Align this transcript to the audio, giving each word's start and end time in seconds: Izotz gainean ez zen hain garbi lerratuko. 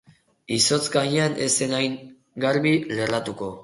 Izotz 0.55 0.87
gainean 0.95 1.37
ez 1.45 1.51
zen 1.59 1.79
hain 1.83 1.97
garbi 2.47 2.77
lerratuko. 2.99 3.57